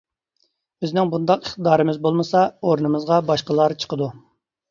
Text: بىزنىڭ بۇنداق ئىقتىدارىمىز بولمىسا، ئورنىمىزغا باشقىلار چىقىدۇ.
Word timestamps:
بىزنىڭ 0.83 1.09
بۇنداق 1.11 1.43
ئىقتىدارىمىز 1.49 1.99
بولمىسا، 2.07 2.41
ئورنىمىزغا 2.69 3.19
باشقىلار 3.29 3.79
چىقىدۇ. 3.85 4.09